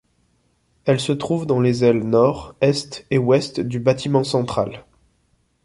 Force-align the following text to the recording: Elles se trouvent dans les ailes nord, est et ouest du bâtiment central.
Elles 0.85 0.99
se 0.99 1.11
trouvent 1.11 1.45
dans 1.45 1.59
les 1.59 1.83
ailes 1.83 2.01
nord, 2.03 2.55
est 2.59 3.05
et 3.11 3.19
ouest 3.19 3.59
du 3.59 3.77
bâtiment 3.79 4.23
central. 4.23 4.83